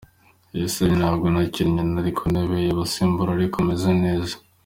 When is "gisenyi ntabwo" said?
0.61-1.25